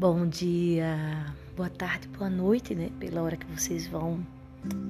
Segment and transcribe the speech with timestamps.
[0.00, 0.96] Bom dia,
[1.54, 2.88] boa tarde, boa noite, né?
[2.98, 4.24] Pela hora que vocês vão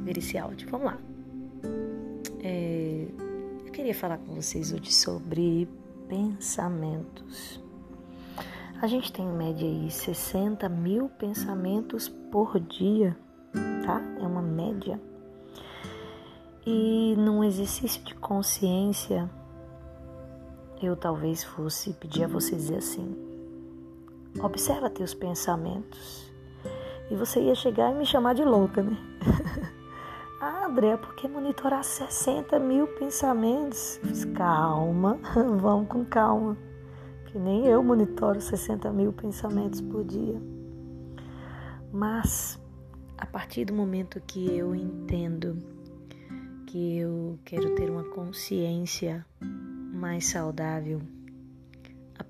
[0.05, 0.69] ver esse áudio.
[0.71, 0.99] Vamos lá.
[2.39, 3.09] É,
[3.67, 5.69] eu queria falar com vocês hoje sobre
[6.09, 7.61] pensamentos.
[8.81, 13.17] A gente tem em média aí 60 mil pensamentos por dia,
[13.85, 14.01] tá?
[14.21, 15.01] É uma média.
[16.65, 19.29] E num exercício de consciência,
[20.81, 23.30] eu talvez fosse pedir a vocês assim:
[24.39, 26.31] Observa teus pensamentos.
[27.11, 28.97] E você ia chegar e me chamar de louca, né?
[30.41, 33.99] ah, André, por que monitorar 60 mil pensamentos?
[34.35, 35.19] Calma,
[35.59, 36.57] vamos com calma.
[37.27, 40.41] Que nem eu monitoro 60 mil pensamentos por dia.
[41.93, 42.61] Mas,
[43.19, 45.59] a partir do momento que eu entendo
[46.67, 51.01] que eu quero ter uma consciência mais saudável,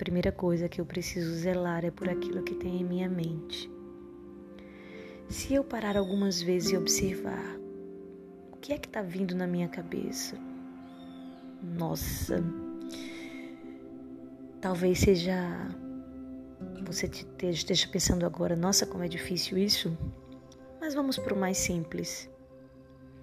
[0.00, 3.70] primeira coisa que eu preciso zelar é por aquilo que tem em minha mente.
[5.28, 7.58] Se eu parar algumas vezes e observar
[8.50, 10.38] o que é que está vindo na minha cabeça,
[11.62, 12.42] nossa,
[14.62, 15.36] talvez seja.
[16.86, 17.10] Você
[17.42, 19.94] esteja pensando agora, nossa, como é difícil isso.
[20.80, 22.26] Mas vamos para o mais simples,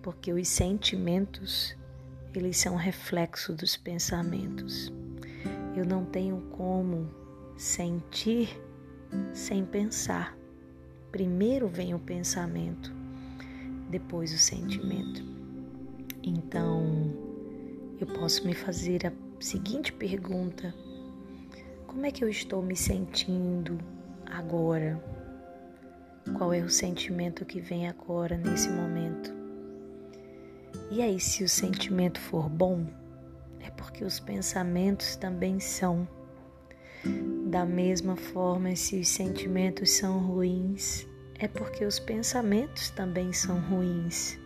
[0.03, 1.75] porque os sentimentos,
[2.35, 4.93] eles são reflexo dos pensamentos.
[5.77, 7.07] Eu não tenho como
[7.55, 8.49] sentir
[9.31, 10.35] sem pensar.
[11.11, 12.91] Primeiro vem o pensamento,
[13.87, 15.23] depois o sentimento.
[16.23, 17.13] Então,
[18.01, 20.73] eu posso me fazer a seguinte pergunta:
[21.85, 23.77] Como é que eu estou me sentindo
[24.25, 24.99] agora?
[26.39, 29.31] Qual é o sentimento que vem agora nesse momento?
[30.89, 32.87] E aí, se o sentimento for bom,
[33.67, 36.07] é porque os pensamentos também são.
[37.49, 41.05] Da mesma forma, se os sentimentos são ruins,
[41.37, 44.39] é porque os pensamentos também são ruins.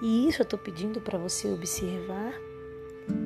[0.00, 2.32] E isso eu estou pedindo para você observar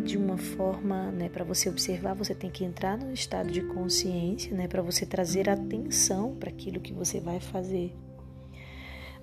[0.04, 4.56] de uma forma, né, para você observar, você tem que entrar no estado de consciência,
[4.56, 7.94] né, para você trazer atenção para aquilo que você vai fazer.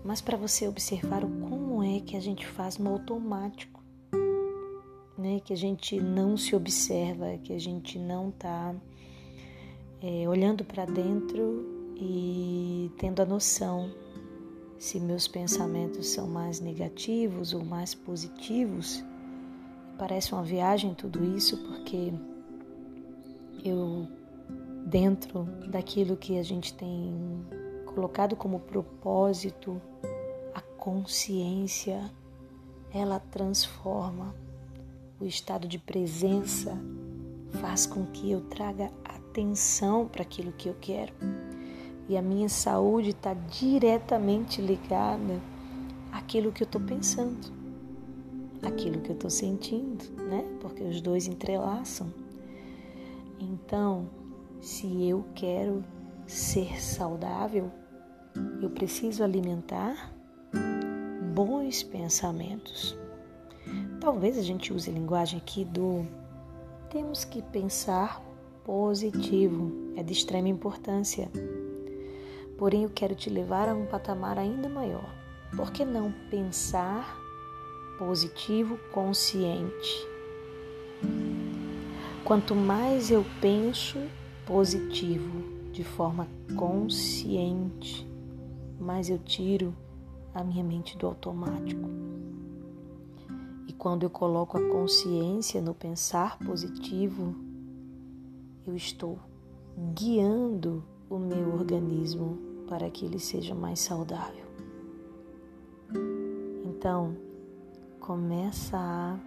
[0.04, 3.73] Mas para você observar o como é que a gente faz no automático
[5.24, 5.40] né?
[5.40, 8.76] Que a gente não se observa, que a gente não está
[10.02, 13.90] é, olhando para dentro e tendo a noção
[14.78, 19.02] se meus pensamentos são mais negativos ou mais positivos.
[19.98, 22.12] Parece uma viagem tudo isso, porque
[23.64, 24.06] eu,
[24.86, 27.16] dentro daquilo que a gente tem
[27.86, 29.82] colocado como propósito,
[30.54, 32.12] a consciência,
[32.92, 34.43] ela transforma
[35.24, 36.78] o estado de presença
[37.62, 41.14] faz com que eu traga atenção para aquilo que eu quero.
[42.10, 45.40] E a minha saúde está diretamente ligada
[46.12, 47.54] àquilo que eu estou pensando,
[48.62, 50.44] àquilo que eu estou sentindo, né?
[50.60, 52.14] Porque os dois entrelaçam.
[53.40, 54.10] Então,
[54.60, 55.86] se eu quero
[56.28, 57.72] ser saudável,
[58.62, 60.14] eu preciso alimentar
[61.34, 63.03] bons pensamentos.
[64.00, 66.06] Talvez a gente use a linguagem aqui do
[66.90, 68.22] temos que pensar
[68.64, 71.30] positivo, é de extrema importância.
[72.58, 75.10] Porém, eu quero te levar a um patamar ainda maior.
[75.56, 77.18] Por que não pensar
[77.98, 80.08] positivo consciente?
[82.24, 84.00] Quanto mais eu penso
[84.46, 88.08] positivo de forma consciente,
[88.80, 89.76] mais eu tiro
[90.34, 91.90] a minha mente do automático.
[93.74, 97.36] E quando eu coloco a consciência no pensar positivo,
[98.68, 99.18] eu estou
[99.96, 104.46] guiando o meu organismo para que ele seja mais saudável.
[106.64, 107.18] Então,
[108.00, 109.18] começa a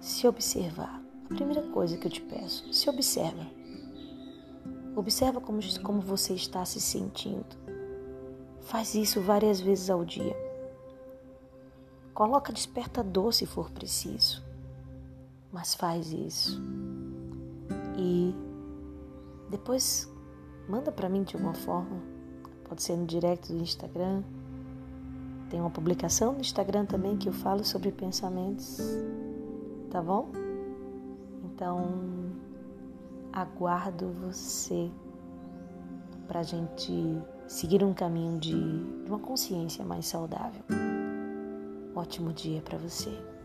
[0.00, 1.00] se observar.
[1.30, 3.46] A primeira coisa que eu te peço, se observa.
[4.96, 7.56] Observa como, como você está se sentindo.
[8.62, 10.45] Faz isso várias vezes ao dia.
[12.16, 14.42] Coloca despertador se for preciso,
[15.52, 16.58] mas faz isso.
[17.94, 18.34] E
[19.50, 20.10] depois
[20.66, 22.00] manda para mim de alguma forma,
[22.66, 24.22] pode ser no direct do Instagram.
[25.50, 28.80] Tem uma publicação no Instagram também que eu falo sobre pensamentos,
[29.90, 30.30] tá bom?
[31.44, 32.32] Então,
[33.30, 34.90] aguardo você
[36.26, 38.54] para a gente seguir um caminho de
[39.06, 40.64] uma consciência mais saudável
[41.96, 43.35] ótimo dia para você.